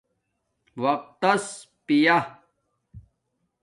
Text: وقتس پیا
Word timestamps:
وقتس 0.81 1.45
پیا 1.85 2.17